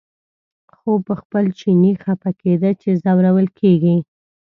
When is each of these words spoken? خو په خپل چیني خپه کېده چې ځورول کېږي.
خو 0.75 0.91
په 1.05 1.13
خپل 1.21 1.45
چیني 1.59 1.93
خپه 2.03 2.29
کېده 2.41 2.71
چې 2.81 2.89
ځورول 3.03 3.47
کېږي. 3.59 3.95